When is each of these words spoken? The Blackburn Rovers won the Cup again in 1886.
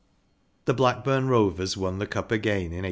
The 0.65 0.73
Blackburn 0.73 1.27
Rovers 1.27 1.77
won 1.77 1.99
the 1.99 2.07
Cup 2.07 2.31
again 2.31 2.51
in 2.51 2.69
1886. 2.71 2.77